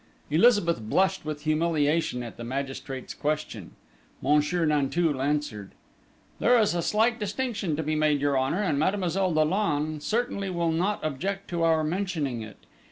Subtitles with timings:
[0.31, 3.73] Elizabeth blushed with humiliation at the magistrate's question.
[4.19, 5.73] Monsieur Nanteuil answered:
[6.39, 10.71] "There is a slight distinction to be made, your Honour, and Mademoiselle Dollon certainly will
[10.71, 12.57] not object to our mentioning it.